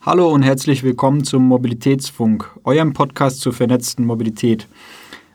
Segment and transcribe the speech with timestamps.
[0.00, 4.68] Hallo und herzlich willkommen zum Mobilitätsfunk, eurem Podcast zur vernetzten Mobilität.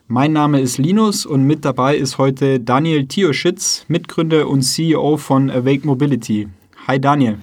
[0.08, 5.50] Mein Name ist Linus und mit dabei ist heute Daniel Tioschitz, Mitgründer und CEO von
[5.50, 6.48] Awake Mobility.
[6.88, 7.36] Hi Daniel.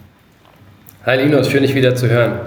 [1.05, 2.39] Hi Linus, schön dich wieder zu hören.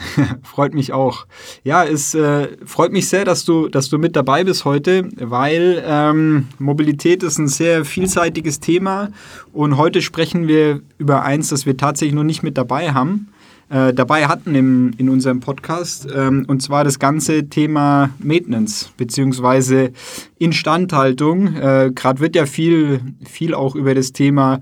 [0.42, 1.26] freut mich auch.
[1.62, 5.84] Ja, es äh, freut mich sehr, dass du, dass du mit dabei bist heute, weil
[5.86, 9.10] ähm, Mobilität ist ein sehr vielseitiges Thema
[9.52, 13.28] und heute sprechen wir über eins, das wir tatsächlich noch nicht mit dabei haben.
[13.72, 19.92] Äh, dabei hatten im, in unserem Podcast, ähm, und zwar das ganze Thema Maintenance beziehungsweise
[20.38, 21.56] Instandhaltung.
[21.56, 24.60] Äh, Gerade wird ja viel, viel auch über das Thema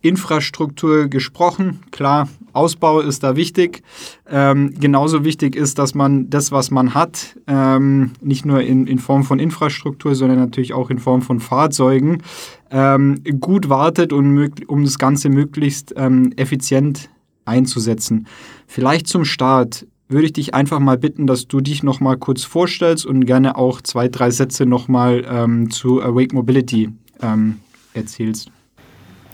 [0.00, 1.80] Infrastruktur gesprochen.
[1.90, 3.82] Klar, Ausbau ist da wichtig.
[4.30, 9.00] Ähm, genauso wichtig ist, dass man das, was man hat, ähm, nicht nur in, in
[9.00, 12.22] Form von Infrastruktur, sondern natürlich auch in Form von Fahrzeugen,
[12.70, 17.08] ähm, gut wartet und um das Ganze möglichst ähm, effizient
[17.44, 18.26] einzusetzen.
[18.72, 22.42] Vielleicht zum Start würde ich dich einfach mal bitten, dass du dich noch mal kurz
[22.42, 26.88] vorstellst und gerne auch zwei, drei Sätze noch mal ähm, zu Awake Mobility
[27.22, 27.58] ähm,
[27.92, 28.50] erzählst.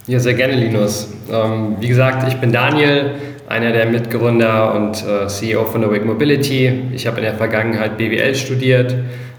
[0.09, 1.13] Ja, sehr gerne, Linus.
[1.31, 3.13] Ähm, wie gesagt, ich bin Daniel,
[3.49, 6.73] einer der Mitgründer und äh, CEO von Awake Mobility.
[6.93, 8.93] Ich habe in der Vergangenheit BWL studiert,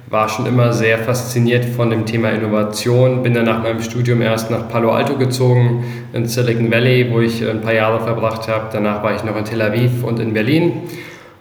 [0.10, 4.50] war schon immer sehr fasziniert von dem Thema Innovation, bin dann nach meinem Studium erst
[4.50, 8.66] nach Palo Alto gezogen, in Silicon Valley, wo ich ein paar Jahre verbracht habe.
[8.72, 10.82] Danach war ich noch in Tel Aviv und in Berlin.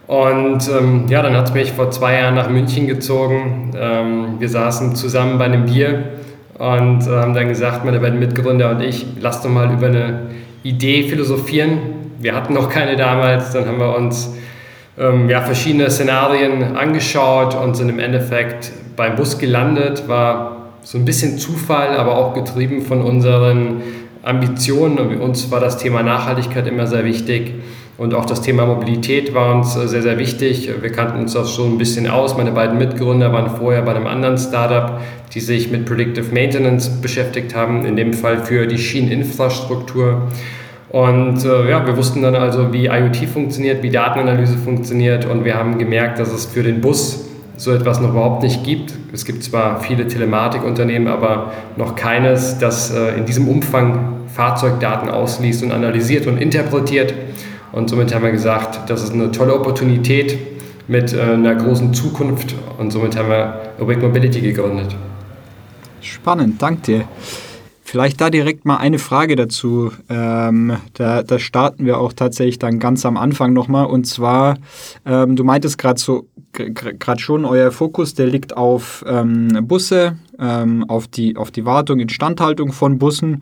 [0.05, 3.71] Und ähm, ja, dann hat es mich vor zwei Jahren nach München gezogen.
[3.75, 6.03] Ähm, wir saßen zusammen bei einem Bier
[6.57, 10.29] und äh, haben dann gesagt, meine beiden Mitgründer und ich, lasst doch mal über eine
[10.61, 11.79] Idee philosophieren.
[12.19, 14.35] Wir hatten noch keine damals, dann haben wir uns
[14.99, 20.07] ähm, ja, verschiedene Szenarien angeschaut und sind im Endeffekt beim Bus gelandet.
[20.07, 23.81] War so ein bisschen Zufall, aber auch getrieben von unseren
[24.23, 24.99] Ambitionen.
[24.99, 27.53] Und uns war das Thema Nachhaltigkeit immer sehr wichtig.
[27.97, 30.69] Und auch das Thema Mobilität war uns äh, sehr, sehr wichtig.
[30.81, 32.37] Wir kannten uns das schon ein bisschen aus.
[32.37, 34.99] Meine beiden Mitgründer waren vorher bei einem anderen Startup,
[35.33, 40.29] die sich mit Predictive Maintenance beschäftigt haben, in dem Fall für die Schieneninfrastruktur.
[40.89, 45.55] Und äh, ja, wir wussten dann also, wie IoT funktioniert, wie Datenanalyse funktioniert und wir
[45.55, 47.25] haben gemerkt, dass es für den Bus
[47.57, 48.93] so etwas noch überhaupt nicht gibt.
[49.13, 55.61] Es gibt zwar viele Telematikunternehmen, aber noch keines, das äh, in diesem Umfang Fahrzeugdaten ausliest
[55.63, 57.13] und analysiert und interpretiert.
[57.71, 60.37] Und somit haben wir gesagt, das ist eine tolle Opportunität
[60.87, 64.95] mit äh, einer großen Zukunft und somit haben wir Awake Mobility gegründet.
[66.01, 67.05] Spannend, danke dir.
[67.89, 69.91] Vielleicht da direkt mal eine Frage dazu.
[70.09, 73.87] Ähm, da, da, starten wir auch tatsächlich dann ganz am Anfang nochmal.
[73.87, 74.59] Und zwar,
[75.07, 80.87] ähm, du meintest gerade so, gerade schon, euer Fokus, der liegt auf ähm, Busse, ähm,
[80.87, 83.41] auf, die, auf die Wartung, Instandhaltung von Bussen.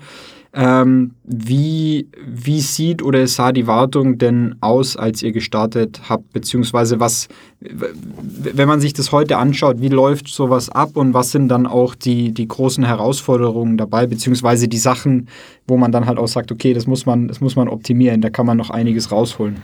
[0.59, 6.33] Ähm, wie, wie sieht oder sah die Wartung denn aus, als ihr gestartet habt?
[6.33, 7.27] Beziehungsweise was,
[7.59, 11.93] wenn man sich das heute anschaut, wie läuft sowas ab und was sind dann auch
[11.93, 15.27] die, die großen Herausforderungen dabei, beziehungsweise die Sachen,
[15.67, 18.31] wo man dann halt auch sagt, okay, das muss man, das muss man optimieren, da
[18.31, 19.57] kann man noch einiges rausholen.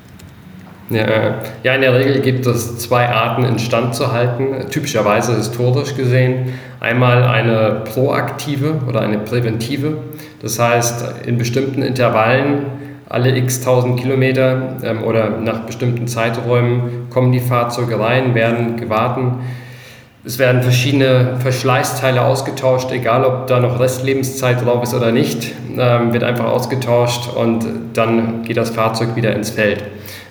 [0.91, 6.53] Ja, ja, in der Regel gibt es zwei Arten instand zu halten, typischerweise historisch gesehen.
[6.83, 9.99] Einmal eine proaktive oder eine präventive.
[10.41, 12.65] Das heißt, in bestimmten Intervallen,
[13.07, 19.31] alle x tausend Kilometer ähm, oder nach bestimmten Zeiträumen kommen die Fahrzeuge rein, werden gewartet.
[20.25, 26.11] Es werden verschiedene Verschleißteile ausgetauscht, egal ob da noch Restlebenszeit drauf ist oder nicht, ähm,
[26.11, 29.81] wird einfach ausgetauscht und dann geht das Fahrzeug wieder ins Feld.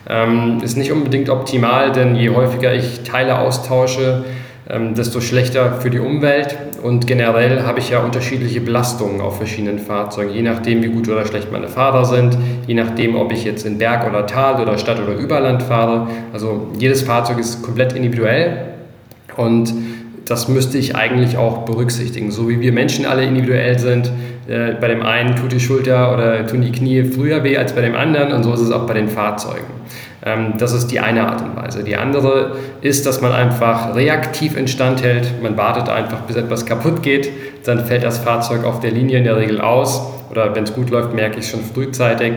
[0.06, 4.24] Ähm, ist nicht unbedingt optimal, denn je häufiger ich Teile austausche,
[4.68, 6.56] ähm, desto schlechter für die Umwelt.
[6.82, 11.24] Und generell habe ich ja unterschiedliche Belastungen auf verschiedenen Fahrzeugen, je nachdem, wie gut oder
[11.26, 12.36] schlecht meine Fahrer sind,
[12.66, 16.08] je nachdem, ob ich jetzt in Berg oder Tal oder Stadt oder Überland fahre.
[16.32, 18.74] Also jedes Fahrzeug ist komplett individuell
[19.36, 19.72] und
[20.32, 22.30] das müsste ich eigentlich auch berücksichtigen.
[22.30, 24.10] So wie wir Menschen alle individuell sind,
[24.48, 27.82] äh, bei dem einen tut die Schulter oder tun die Knie früher weh als bei
[27.82, 29.66] dem anderen und so ist es auch bei den Fahrzeugen.
[30.24, 31.84] Ähm, das ist die eine Art und Weise.
[31.84, 35.42] Die andere ist, dass man einfach reaktiv instand hält.
[35.42, 37.28] Man wartet einfach, bis etwas kaputt geht.
[37.66, 40.00] Dann fällt das Fahrzeug auf der Linie in der Regel aus.
[40.30, 42.32] Oder wenn es gut läuft, merke ich es schon frühzeitig.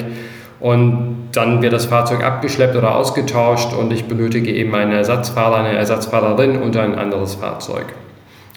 [0.59, 5.77] Und dann wird das Fahrzeug abgeschleppt oder ausgetauscht und ich benötige eben einen Ersatzfahrer, eine
[5.77, 7.85] Ersatzfahrerin und ein anderes Fahrzeug.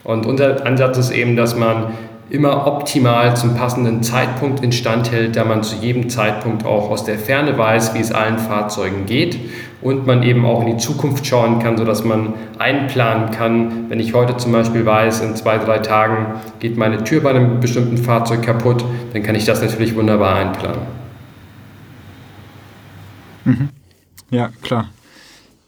[0.05, 1.93] Und unser Ansatz ist eben, dass man
[2.31, 7.19] immer optimal zum passenden Zeitpunkt instand hält, da man zu jedem Zeitpunkt auch aus der
[7.19, 9.39] Ferne weiß, wie es allen Fahrzeugen geht
[9.81, 13.87] und man eben auch in die Zukunft schauen kann, sodass man einplanen kann.
[13.89, 17.61] Wenn ich heute zum Beispiel weiß, in zwei, drei Tagen geht meine Tür bei einem
[17.61, 21.08] bestimmten Fahrzeug kaputt, dann kann ich das natürlich wunderbar einplanen.
[23.49, 23.69] Mhm.
[24.31, 24.91] Ja, klar.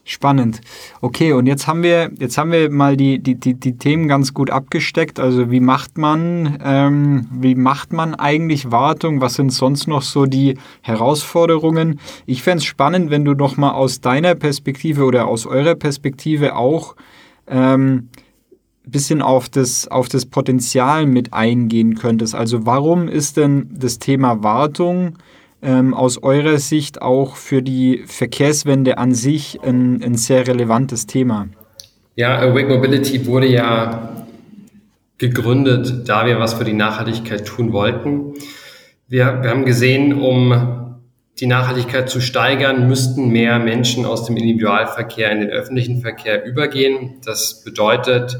[0.03, 0.61] Spannend.
[0.99, 4.33] Okay, und jetzt haben wir, jetzt haben wir mal die, die, die, die Themen ganz
[4.33, 5.19] gut abgesteckt.
[5.19, 9.21] Also wie macht man, ähm, wie macht man eigentlich Wartung?
[9.21, 11.99] Was sind sonst noch so die Herausforderungen?
[12.25, 16.55] Ich fände es spannend, wenn du noch mal aus deiner Perspektive oder aus eurer Perspektive
[16.55, 16.95] auch
[17.47, 18.09] ähm,
[18.83, 22.35] bisschen auf das, auf das Potenzial mit eingehen könntest.
[22.35, 25.17] Also warum ist denn das Thema Wartung
[25.61, 31.47] ähm, aus eurer Sicht auch für die Verkehrswende an sich ein, ein sehr relevantes Thema?
[32.15, 34.25] Ja, Awake Mobility wurde ja
[35.17, 38.33] gegründet, da wir was für die Nachhaltigkeit tun wollten.
[39.07, 40.99] Wir, wir haben gesehen, um
[41.39, 47.15] die Nachhaltigkeit zu steigern, müssten mehr Menschen aus dem Individualverkehr in den öffentlichen Verkehr übergehen.
[47.23, 48.39] Das bedeutet,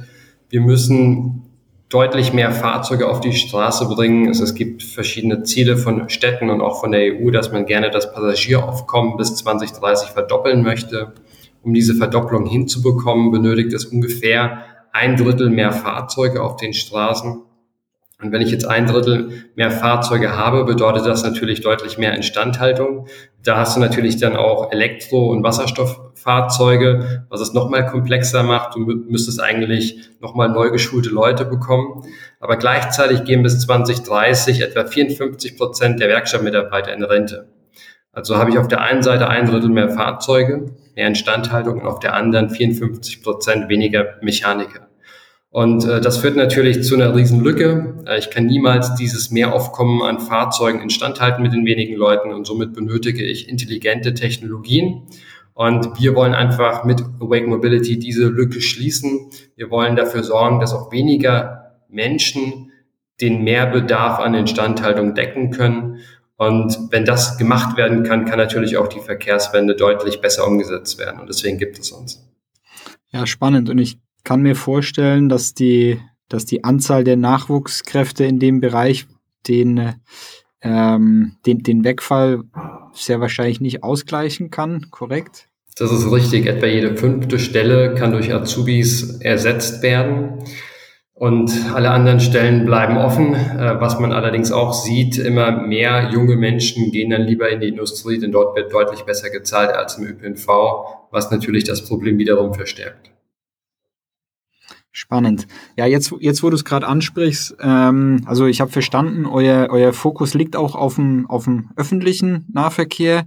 [0.50, 1.51] wir müssen
[1.92, 4.30] deutlich mehr Fahrzeuge auf die Straße bringen.
[4.30, 7.92] Also es gibt verschiedene Ziele von Städten und auch von der EU, dass man gerne
[7.92, 11.14] das Passagieraufkommen bis 2030 verdoppeln möchte.
[11.62, 17.44] Um diese Verdopplung hinzubekommen, benötigt es ungefähr ein Drittel mehr Fahrzeuge auf den Straßen.
[18.22, 23.08] Und wenn ich jetzt ein Drittel mehr Fahrzeuge habe, bedeutet das natürlich deutlich mehr Instandhaltung.
[23.44, 28.76] Da hast du natürlich dann auch Elektro- und Wasserstofffahrzeuge, was es nochmal komplexer macht.
[28.76, 32.04] Du müsstest eigentlich nochmal neu geschulte Leute bekommen.
[32.40, 37.48] Aber gleichzeitig gehen bis 2030 etwa 54 Prozent der Werkstattmitarbeiter in Rente.
[38.14, 42.00] Also habe ich auf der einen Seite ein Drittel mehr Fahrzeuge, mehr Instandhaltung und auf
[42.00, 44.91] der anderen 54 Prozent weniger Mechaniker.
[45.52, 48.02] Und äh, das führt natürlich zu einer riesen Lücke.
[48.08, 52.74] Äh, ich kann niemals dieses Mehraufkommen an Fahrzeugen instandhalten mit den wenigen Leuten und somit
[52.74, 55.04] benötige ich intelligente Technologien.
[55.54, 59.30] Und wir wollen einfach mit Awake Mobility diese Lücke schließen.
[59.58, 62.72] Wir wollen dafür sorgen, dass auch weniger Menschen
[63.20, 66.00] den Mehrbedarf an Instandhaltung decken können.
[66.38, 71.20] Und wenn das gemacht werden kann, kann natürlich auch die Verkehrswende deutlich besser umgesetzt werden.
[71.20, 72.26] Und deswegen gibt es uns.
[73.12, 73.70] Ja, spannend.
[73.70, 74.00] Und ich
[74.32, 76.00] kann mir vorstellen, dass die,
[76.30, 79.06] dass die Anzahl der Nachwuchskräfte in dem Bereich
[79.46, 79.96] den,
[80.62, 82.44] ähm, den, den Wegfall
[82.94, 85.50] sehr wahrscheinlich nicht ausgleichen kann, korrekt?
[85.76, 86.46] Das ist richtig.
[86.46, 90.42] Etwa jede fünfte Stelle kann durch Azubis ersetzt werden.
[91.14, 93.34] Und alle anderen Stellen bleiben offen.
[93.34, 97.68] Äh, was man allerdings auch sieht, immer mehr junge Menschen gehen dann lieber in die
[97.68, 100.48] Industrie, denn dort wird deutlich besser gezahlt als im ÖPNV,
[101.12, 103.11] was natürlich das Problem wiederum verstärkt.
[104.94, 105.48] Spannend.
[105.78, 109.94] Ja, jetzt, jetzt wo du es gerade ansprichst, ähm, also ich habe verstanden, euer, euer
[109.94, 113.26] Fokus liegt auch auf dem, auf dem öffentlichen Nahverkehr.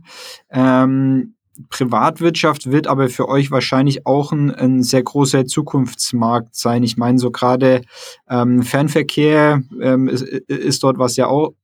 [0.51, 1.35] Ähm,
[1.71, 6.83] Privatwirtschaft wird aber für euch wahrscheinlich auch ein, ein sehr großer Zukunftsmarkt sein.
[6.83, 7.83] Ich meine, so gerade
[8.29, 11.55] ähm, Fernverkehr ähm, ist, ist dort was ja auch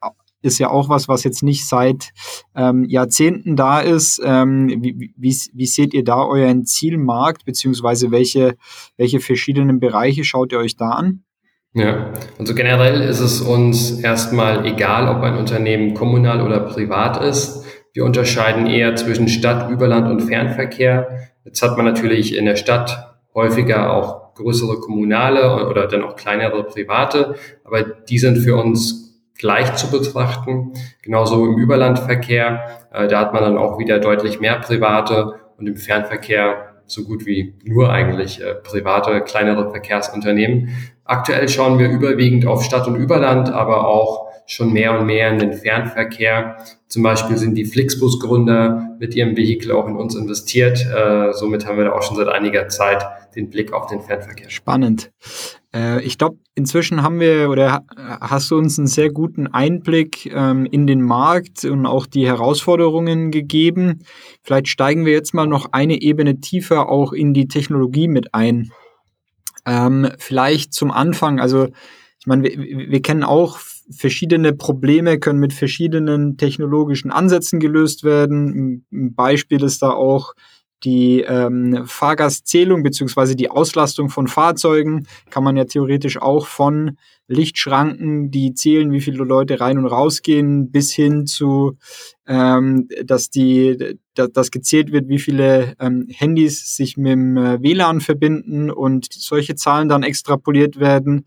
[0.42, 2.10] ist ja auch was, was jetzt nicht seit
[2.54, 4.20] ähm, Jahrzehnten da ist.
[4.24, 8.56] Ähm, wie, wie, wie seht ihr da euren Zielmarkt, beziehungsweise welche,
[8.96, 11.24] welche verschiedenen Bereiche schaut ihr euch da an?
[11.72, 17.64] Ja, also generell ist es uns erstmal egal, ob ein Unternehmen kommunal oder privat ist.
[17.92, 21.30] Wir unterscheiden eher zwischen Stadt, Überland und Fernverkehr.
[21.44, 26.64] Jetzt hat man natürlich in der Stadt häufiger auch größere kommunale oder dann auch kleinere
[26.64, 29.09] private, aber die sind für uns
[29.40, 30.72] gleich zu betrachten.
[31.02, 35.76] Genauso im Überlandverkehr, äh, da hat man dann auch wieder deutlich mehr private und im
[35.76, 40.70] Fernverkehr so gut wie nur eigentlich äh, private, kleinere Verkehrsunternehmen.
[41.04, 45.38] Aktuell schauen wir überwiegend auf Stadt und Überland, aber auch schon mehr und mehr in
[45.38, 46.56] den Fernverkehr.
[46.88, 50.84] Zum Beispiel sind die Flixbus-Gründer mit ihrem Vehikel auch in uns investiert.
[50.84, 53.06] Äh, somit haben wir da auch schon seit einiger Zeit
[53.36, 54.50] den Blick auf den Fernverkehr.
[54.50, 55.12] Spannend.
[55.74, 60.66] Äh, ich glaube, inzwischen haben wir oder hast du uns einen sehr guten Einblick ähm,
[60.66, 64.00] in den Markt und auch die Herausforderungen gegeben.
[64.42, 68.72] Vielleicht steigen wir jetzt mal noch eine Ebene tiefer auch in die Technologie mit ein.
[69.66, 71.68] Ähm, vielleicht zum Anfang, also
[72.18, 73.58] ich meine, wir, wir kennen auch
[73.90, 78.84] verschiedene Probleme können mit verschiedenen technologischen Ansätzen gelöst werden.
[78.92, 80.34] Ein Beispiel ist da auch
[80.82, 86.96] die ähm, Fahrgastzählung beziehungsweise die Auslastung von Fahrzeugen kann man ja theoretisch auch von
[87.28, 91.78] Lichtschranken, die zählen, wie viele Leute rein und rausgehen, bis hin zu,
[92.26, 98.00] ähm, dass die, dass, gezählt wird, wie viele ähm, Handys sich mit dem äh, WLAN
[98.00, 101.24] verbinden und solche Zahlen dann extrapoliert werden,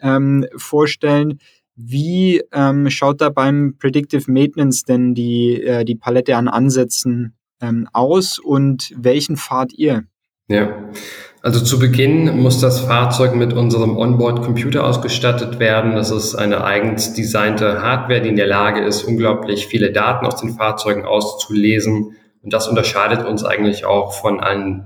[0.00, 1.38] ähm, vorstellen.
[1.76, 7.34] Wie ähm, schaut da beim Predictive Maintenance denn die, äh, die Palette an Ansätzen
[7.64, 10.04] ähm, aus und welchen fahrt ihr?
[10.48, 10.90] Ja,
[11.42, 15.94] also zu Beginn muss das Fahrzeug mit unserem Onboard-Computer ausgestattet werden.
[15.94, 20.40] Das ist eine eigens designte Hardware, die in der Lage ist, unglaublich viele Daten aus
[20.40, 24.84] den Fahrzeugen auszulesen Und das unterscheidet uns eigentlich auch von allen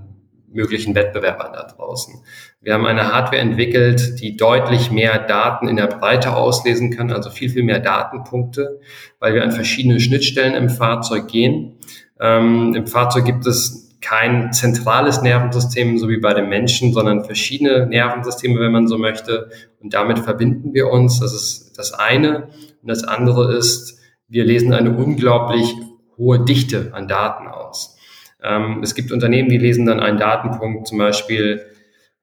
[0.50, 2.23] möglichen Wettbewerbern da draußen.
[2.61, 7.30] Wir haben eine Hardware entwickelt, die deutlich mehr Daten in der Breite auslesen kann, also
[7.30, 8.80] viel, viel mehr Datenpunkte,
[9.20, 11.78] weil wir an verschiedene Schnittstellen im Fahrzeug gehen.
[12.20, 17.87] Ähm, Im Fahrzeug gibt es kein zentrales Nervensystem, so wie bei den Menschen, sondern verschiedene
[17.87, 19.50] Nervensysteme, wenn man so möchte.
[19.80, 21.20] Und damit verbinden wir uns.
[21.20, 22.48] Das ist das eine.
[22.82, 23.98] Und das andere ist,
[24.28, 25.75] wir lesen eine unglaublich
[26.16, 27.96] hohe Dichte an Daten aus.
[28.42, 31.62] Ähm, es gibt Unternehmen, die lesen dann einen Datenpunkt zum Beispiel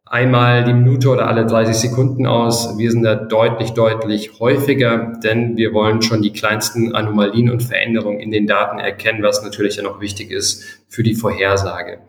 [0.05, 2.77] einmal die Minute oder alle 30 Sekunden aus.
[2.77, 8.19] Wir sind da deutlich, deutlich häufiger, denn wir wollen schon die kleinsten Anomalien und Veränderungen
[8.19, 11.99] in den Daten erkennen, was natürlich dann auch wichtig ist für die Vorhersage.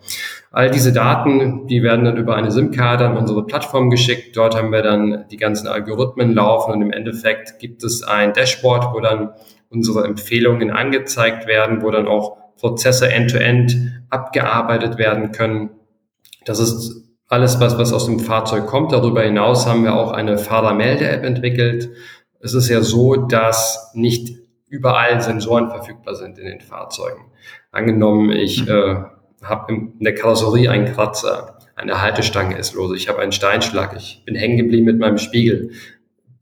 [0.53, 4.37] All diese Daten, die werden dann über eine SIM-Karte an unsere Plattform geschickt.
[4.37, 8.95] Dort haben wir dann die ganzen Algorithmen laufen und im Endeffekt gibt es ein Dashboard,
[8.95, 9.31] wo dann
[9.71, 15.71] unsere Empfehlungen angezeigt werden, wo dann auch Prozesse end-to-end -End abgearbeitet werden können.
[16.45, 18.93] Das ist alles, was, was aus dem Fahrzeug kommt.
[18.93, 21.91] Darüber hinaus haben wir auch eine Fahrermelde-App entwickelt.
[22.41, 24.37] Es ist ja so, dass nicht
[24.69, 27.33] überall Sensoren verfügbar sind in den Fahrzeugen.
[27.73, 28.71] Angenommen, ich mhm.
[28.71, 28.97] äh,
[29.43, 34.23] habe in der Karosserie einen Kratzer, eine Haltestange ist los, ich habe einen Steinschlag, ich
[34.25, 35.73] bin hängen geblieben mit meinem Spiegel.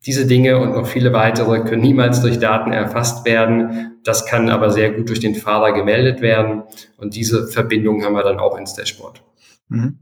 [0.07, 4.01] Diese Dinge und noch viele weitere können niemals durch Daten erfasst werden.
[4.05, 6.65] Das kann aber sehr gut durch den Fahrer gemeldet werden.
[6.99, 9.23] Und diese Verbindung haben wir dann auch ins Dashboard.
[9.69, 10.01] Mhm.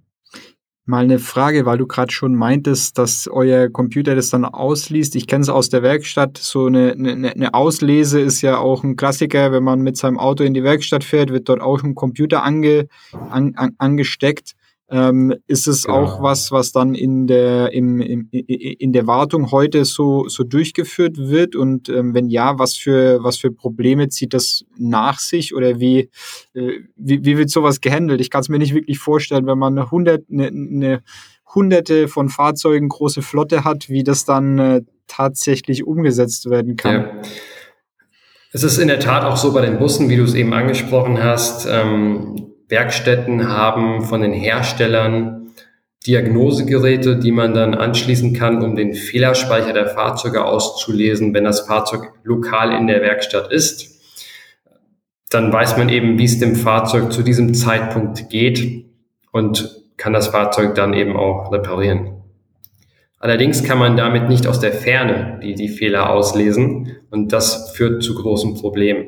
[0.84, 5.14] Mal eine Frage, weil du gerade schon meintest, dass euer Computer das dann ausliest.
[5.14, 6.38] Ich kenne es aus der Werkstatt.
[6.38, 9.52] So eine, eine, eine, Auslese ist ja auch ein Klassiker.
[9.52, 12.88] Wenn man mit seinem Auto in die Werkstatt fährt, wird dort auch ein Computer ange,
[13.30, 14.54] an, an, angesteckt.
[14.92, 16.02] Ähm, ist es genau.
[16.02, 21.16] auch was, was dann in der, im, im, in der Wartung heute so, so durchgeführt
[21.16, 21.56] wird?
[21.56, 26.10] Und ähm, wenn ja, was für, was für Probleme zieht das nach sich oder wie,
[26.52, 28.20] äh, wie, wie wird sowas gehandelt?
[28.20, 31.02] Ich kann es mir nicht wirklich vorstellen, wenn man eine, hundert, eine, eine
[31.54, 36.94] hunderte von Fahrzeugen große Flotte hat, wie das dann äh, tatsächlich umgesetzt werden kann.
[36.94, 37.22] Ja.
[38.52, 41.22] Es ist in der Tat auch so bei den Bussen, wie du es eben angesprochen
[41.22, 41.66] hast.
[41.66, 45.42] Ähm, Werkstätten haben von den Herstellern
[46.06, 52.12] Diagnosegeräte, die man dann anschließen kann, um den Fehlerspeicher der Fahrzeuge auszulesen, wenn das Fahrzeug
[52.24, 54.00] lokal in der Werkstatt ist.
[55.30, 58.84] Dann weiß man eben, wie es dem Fahrzeug zu diesem Zeitpunkt geht
[59.30, 62.22] und kann das Fahrzeug dann eben auch reparieren.
[63.18, 68.02] Allerdings kann man damit nicht aus der Ferne die, die Fehler auslesen und das führt
[68.02, 69.06] zu großen Problemen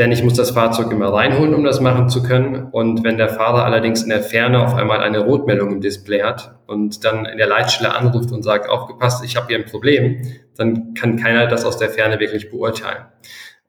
[0.00, 2.68] denn ich muss das Fahrzeug immer reinholen, um das machen zu können.
[2.72, 6.54] Und wenn der Fahrer allerdings in der Ferne auf einmal eine Rotmeldung im Display hat
[6.66, 10.22] und dann in der Leitstelle anruft und sagt, aufgepasst, ich habe hier ein Problem,
[10.56, 13.04] dann kann keiner das aus der Ferne wirklich beurteilen.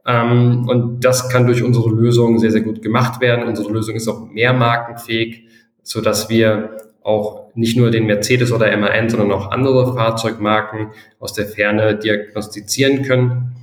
[0.08, 3.46] Ähm, und das kann durch unsere Lösung sehr, sehr gut gemacht werden.
[3.46, 5.50] Unsere Lösung ist auch mehrmarkenfähig,
[5.84, 11.34] so dass wir auch nicht nur den Mercedes oder MAN, sondern auch andere Fahrzeugmarken aus
[11.34, 13.61] der Ferne diagnostizieren können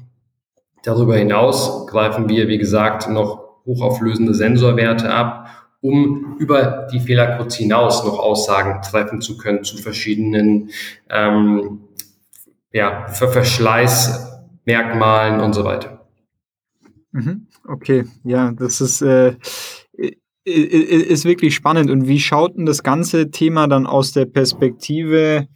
[0.82, 5.48] Darüber hinaus greifen wir, wie gesagt, noch hochauflösende Sensorwerte ab,
[5.80, 10.70] um über die Fehlercodes hinaus noch Aussagen treffen zu können zu verschiedenen
[11.10, 11.80] ähm,
[12.72, 16.06] ja, Verschleißmerkmalen und so weiter.
[17.12, 17.46] Mhm.
[17.66, 19.36] Okay, ja, das ist, äh,
[20.44, 21.90] ist wirklich spannend.
[21.90, 25.48] Und wie schaut denn das ganze Thema dann aus der Perspektive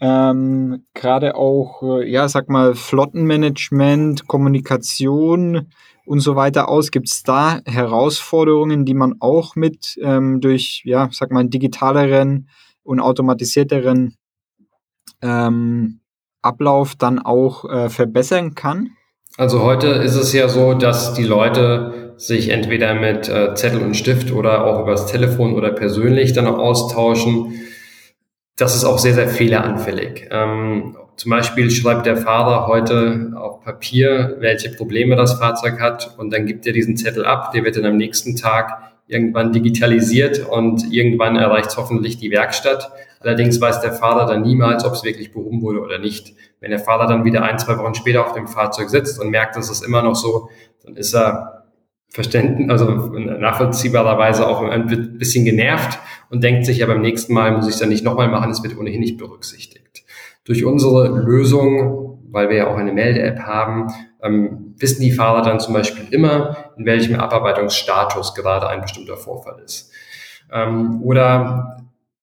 [0.00, 5.68] ähm, gerade auch, äh, ja, sag mal, Flottenmanagement, Kommunikation
[6.06, 6.90] und so weiter aus?
[6.90, 12.48] Gibt es da Herausforderungen, die man auch mit ähm, durch, ja, sag mal, digitaleren
[12.82, 14.16] und automatisierteren
[15.20, 16.00] ähm,
[16.42, 18.90] Ablauf dann auch äh, verbessern kann?
[19.36, 23.94] Also heute ist es ja so, dass die Leute sich entweder mit äh, Zettel und
[23.94, 27.52] Stift oder auch übers Telefon oder persönlich dann auch austauschen
[28.58, 30.28] das ist auch sehr, sehr fehleranfällig.
[30.30, 36.32] Ähm, zum Beispiel schreibt der Fahrer heute auf Papier, welche Probleme das Fahrzeug hat und
[36.32, 37.52] dann gibt er diesen Zettel ab.
[37.52, 42.90] Der wird dann am nächsten Tag irgendwann digitalisiert und irgendwann erreicht es hoffentlich die Werkstatt.
[43.20, 46.34] Allerdings weiß der Fahrer dann niemals, ob es wirklich behoben wurde oder nicht.
[46.60, 49.56] Wenn der Fahrer dann wieder ein, zwei Wochen später auf dem Fahrzeug sitzt und merkt,
[49.56, 50.50] dass es immer noch so,
[50.84, 51.57] dann ist er
[52.10, 55.98] Verständnis, also nachvollziehbarerweise auch ein bisschen genervt
[56.30, 58.62] und denkt sich ja beim nächsten Mal muss ich es dann nicht nochmal machen, es
[58.62, 60.04] wird ohnehin nicht berücksichtigt.
[60.44, 65.60] Durch unsere Lösung, weil wir ja auch eine Melde-App haben, ähm, wissen die Fahrer dann
[65.60, 69.92] zum Beispiel immer, in welchem Abarbeitungsstatus gerade ein bestimmter Vorfall ist.
[70.50, 71.77] Ähm, oder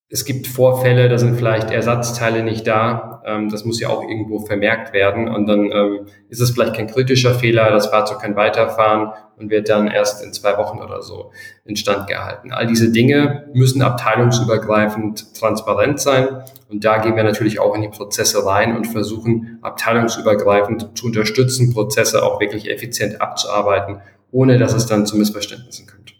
[0.07, 3.24] es gibt Vorfälle, da sind vielleicht Ersatzteile nicht da.
[3.25, 5.27] Ähm, das muss ja auch irgendwo vermerkt werden.
[5.27, 9.67] Und dann ähm, ist es vielleicht kein kritischer Fehler, das Fahrzeug kann weiterfahren und wird
[9.67, 11.31] dann erst in zwei Wochen oder so
[11.65, 12.51] instand gehalten.
[12.51, 16.43] All diese Dinge müssen abteilungsübergreifend transparent sein.
[16.69, 21.74] Und da gehen wir natürlich auch in die Prozesse rein und versuchen abteilungsübergreifend zu unterstützen,
[21.74, 26.13] Prozesse auch wirklich effizient abzuarbeiten, ohne dass es dann zu Missverständnissen kommt.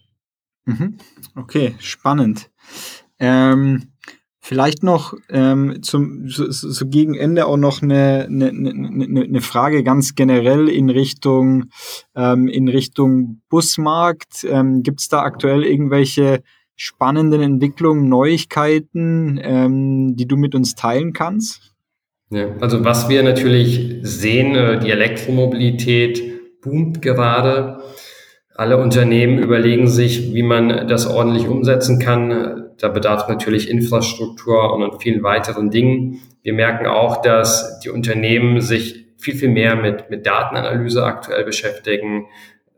[0.66, 0.98] Mhm.
[1.36, 2.50] Okay, spannend.
[3.20, 3.94] Ähm,
[4.46, 9.84] vielleicht noch ähm, zum so, so gegen Ende auch noch eine, eine, eine, eine Frage
[9.84, 11.66] ganz generell in Richtung
[12.16, 14.46] ähm, in Richtung Busmarkt.
[14.48, 16.44] Ähm, Gibt es da aktuell irgendwelche
[16.76, 21.74] spannenden Entwicklungen, Neuigkeiten, ähm, die du mit uns teilen kannst?
[22.30, 27.82] Ja, also was wir natürlich sehen, äh, die Elektromobilität boomt gerade.
[28.54, 34.84] Alle Unternehmen überlegen sich, wie man das ordentlich umsetzen kann da bedarf natürlich Infrastruktur und
[34.84, 36.22] an vielen weiteren Dingen.
[36.44, 42.28] Wir merken auch, dass die Unternehmen sich viel, viel mehr mit, mit Datenanalyse aktuell beschäftigen.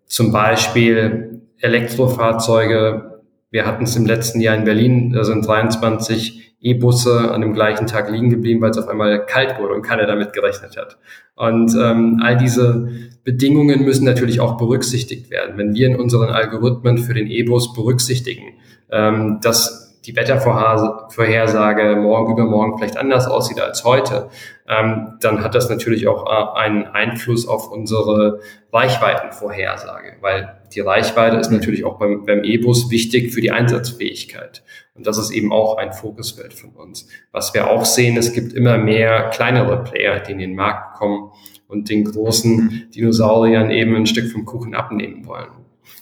[0.05, 3.23] Zum Beispiel Elektrofahrzeuge.
[3.49, 7.85] Wir hatten es im letzten Jahr in Berlin, da sind 23 E-Busse an dem gleichen
[7.87, 10.97] Tag liegen geblieben, weil es auf einmal kalt wurde und keiner damit gerechnet hat.
[11.35, 12.89] Und ähm, all diese
[13.23, 15.57] Bedingungen müssen natürlich auch berücksichtigt werden.
[15.57, 18.53] Wenn wir in unseren Algorithmen für den E-Bus berücksichtigen,
[18.91, 24.29] ähm, dass die Wettervorhersage morgen, übermorgen vielleicht anders aussieht als heute,
[24.67, 28.39] ähm, dann hat das natürlich auch äh, einen Einfluss auf unsere
[28.71, 34.63] Reichweitenvorhersage, weil die Reichweite ist natürlich auch beim, beim E-Bus wichtig für die Einsatzfähigkeit.
[34.95, 37.09] Und das ist eben auch ein Fokusfeld von uns.
[37.33, 41.31] Was wir auch sehen, es gibt immer mehr kleinere Player, die in den Markt kommen
[41.67, 45.49] und den großen Dinosauriern eben ein Stück vom Kuchen abnehmen wollen.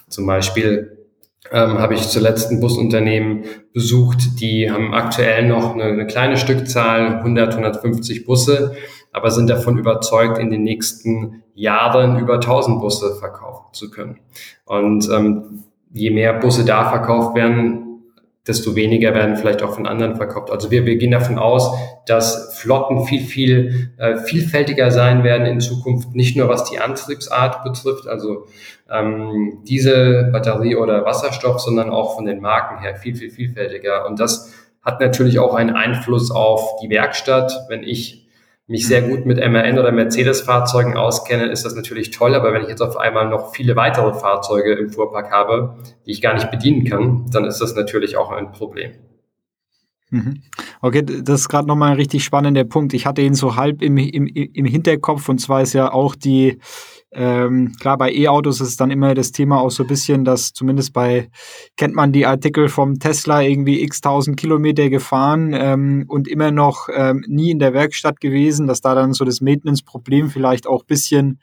[0.09, 1.04] Zum Beispiel
[1.51, 7.17] ähm, habe ich zuletzt ein Busunternehmen besucht, die haben aktuell noch eine, eine, kleine Stückzahl,
[7.17, 8.75] 100, 150 Busse,
[9.11, 14.19] aber sind davon überzeugt, in den nächsten Jahren über 1000 Busse verkaufen zu können.
[14.65, 17.84] Und ähm, je mehr Busse da verkauft werden,
[18.47, 20.51] desto weniger werden vielleicht auch von anderen verkauft.
[20.51, 25.59] Also wir, wir gehen davon aus, dass Flotten viel, viel äh, vielfältiger sein werden in
[25.59, 28.45] Zukunft, nicht nur was die Antriebsart betrifft, also
[28.89, 34.05] ähm, Diesel, Batterie oder Wasserstoff, sondern auch von den Marken her viel, viel vielfältiger.
[34.05, 37.65] Und das hat natürlich auch einen Einfluss auf die Werkstatt.
[37.69, 38.24] Wenn ich
[38.67, 42.33] mich sehr gut mit MRN oder Mercedes-Fahrzeugen auskenne, ist das natürlich toll.
[42.33, 46.21] Aber wenn ich jetzt auf einmal noch viele weitere Fahrzeuge im Fuhrpark habe, die ich
[46.21, 48.91] gar nicht bedienen kann, dann ist das natürlich auch ein Problem.
[50.09, 50.41] Mhm.
[50.81, 52.93] Okay, das ist gerade nochmal ein richtig spannender Punkt.
[52.93, 56.59] Ich hatte ihn so halb im, im, im Hinterkopf und zwar ist ja auch die,
[57.11, 60.91] ähm, klar, bei E-Autos ist dann immer das Thema auch so ein bisschen, dass zumindest
[60.91, 61.29] bei,
[61.77, 66.89] kennt man die Artikel vom Tesla irgendwie x tausend Kilometer gefahren ähm, und immer noch
[66.93, 71.39] ähm, nie in der Werkstatt gewesen, dass da dann so das Maintenance-Problem vielleicht auch bisschen,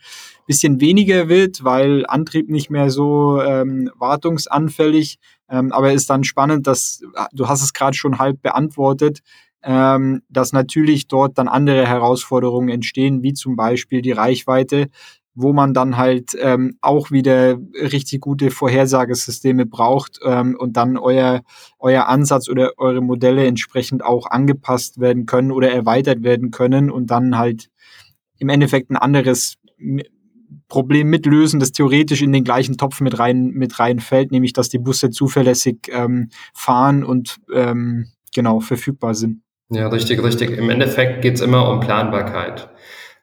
[0.47, 5.19] bisschen weniger wird, weil Antrieb nicht mehr so ähm, wartungsanfällig.
[5.49, 7.01] Ähm, aber ist dann spannend, dass,
[7.33, 9.21] du hast es gerade schon halb beantwortet,
[9.63, 14.89] ähm, dass natürlich dort dann andere Herausforderungen entstehen, wie zum Beispiel die Reichweite,
[15.35, 21.43] wo man dann halt ähm, auch wieder richtig gute Vorhersagesysteme braucht ähm, und dann euer,
[21.79, 27.11] euer Ansatz oder eure Modelle entsprechend auch angepasst werden können oder erweitert werden können und
[27.11, 27.71] dann halt
[28.39, 29.57] im Endeffekt ein anderes
[30.69, 34.79] Problem mitlösen, das theoretisch in den gleichen Topf mit rein mit reinfällt, nämlich dass die
[34.79, 39.43] Busse zuverlässig ähm, fahren und ähm, genau verfügbar sind.
[39.71, 40.51] Ja, richtig, richtig.
[40.51, 42.69] Im Endeffekt geht's immer um Planbarkeit.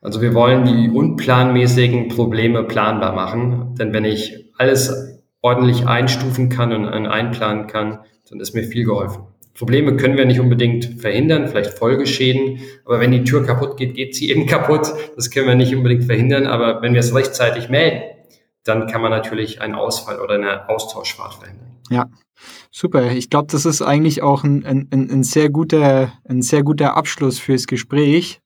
[0.02, 6.72] Also wir wollen die unplanmäßigen Probleme planbar machen, denn wenn ich alles ordentlich einstufen kann
[6.72, 9.24] und einplanen kann, dann ist mir viel geholfen.
[9.58, 14.16] Probleme können wir nicht unbedingt verhindern, vielleicht Folgeschäden, aber wenn die Tür kaputt geht, geht
[14.16, 14.94] sie eben kaputt.
[15.18, 18.04] Das können wir nicht unbedingt verhindern, aber wenn wir es rechtzeitig melden,
[18.64, 21.76] dann kann man natürlich einen Ausfall oder eine Austauschfahrt verhindern.
[21.90, 22.10] Ja,
[22.72, 23.12] super.
[23.12, 27.40] Ich glaube, das ist eigentlich auch ein, ein, ein, sehr guter, ein sehr guter Abschluss
[27.40, 28.42] fürs Gespräch.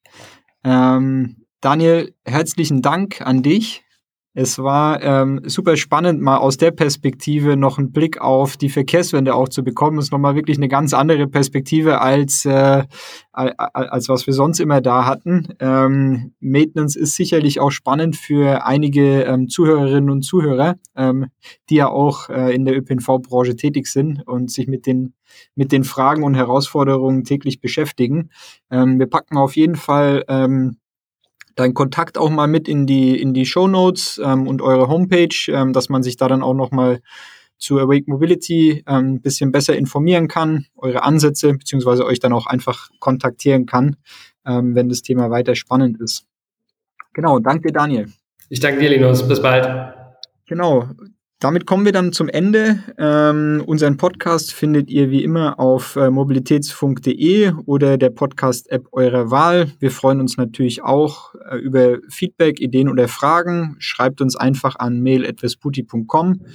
[0.64, 3.86] Ähm, Daniel, herzlichen Dank an dich.
[4.34, 9.34] Es war ähm, super spannend, mal aus der Perspektive noch einen Blick auf die Verkehrswende
[9.34, 9.96] auch zu bekommen.
[9.96, 12.84] Das ist nochmal wirklich eine ganz andere Perspektive als, äh,
[13.32, 15.54] als was wir sonst immer da hatten.
[15.62, 21.28] Ähm, Maintenance ist sicherlich auch spannend für einige ähm, Zuhörerinnen und Zuhörer, ähm,
[21.70, 25.14] die ja auch äh, in der ÖPNV-Branche tätig sind und sich mit den,
[25.56, 28.32] mit den Fragen und Herausforderungen täglich beschäftigen.
[28.70, 30.80] Ähm, wir packen auf jeden Fall ähm,
[31.56, 35.36] deinen Kontakt auch mal mit in die, in die Show Notes ähm, und eure Homepage,
[35.48, 37.00] ähm, dass man sich da dann auch noch mal
[37.58, 42.46] zu Awake Mobility ein ähm, bisschen besser informieren kann, eure Ansätze, beziehungsweise euch dann auch
[42.46, 43.96] einfach kontaktieren kann,
[44.46, 46.26] ähm, wenn das Thema weiter spannend ist.
[47.14, 48.12] Genau, danke dir, Daniel.
[48.50, 49.28] Ich danke dir, Linus.
[49.28, 49.94] Bis bald.
[50.48, 50.90] Genau.
[51.44, 52.80] Damit kommen wir dann zum Ende.
[52.98, 59.70] Ähm, unseren Podcast findet ihr wie immer auf äh, mobilitätsfunk.de oder der Podcast-App eurer Wahl.
[59.78, 63.76] Wir freuen uns natürlich auch äh, über Feedback, Ideen oder Fragen.
[63.80, 66.46] Schreibt uns einfach an mail.vesputi.com.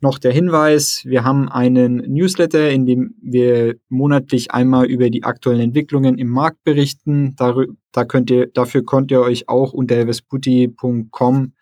[0.00, 5.60] Noch der Hinweis, wir haben einen Newsletter, in dem wir monatlich einmal über die aktuellen
[5.60, 7.34] Entwicklungen im Markt berichten.
[7.36, 11.52] Da, könnt ihr, dafür könnt ihr euch auch unter vesputi.com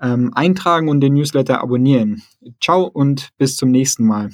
[0.00, 2.22] ähm, eintragen und den Newsletter abonnieren.
[2.60, 4.30] Ciao und bis zum nächsten Mal.